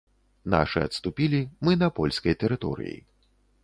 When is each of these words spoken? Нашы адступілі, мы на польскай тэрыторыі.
Нашы 0.53 0.79
адступілі, 0.87 1.43
мы 1.69 1.79
на 1.85 1.93
польскай 2.01 2.33
тэрыторыі. 2.45 2.97